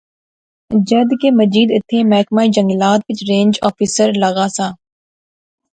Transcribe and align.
جد 0.89 1.09
کہ 1.21 1.29
مجید 1.39 1.69
ایتھیں 1.75 2.03
محکمہ 2.11 2.43
جنگلات 2.55 2.99
وچ 3.07 3.19
رینج 3.29 3.51
آفیسر 3.69 4.07
لاغا 4.21 4.47
سا 4.55 4.67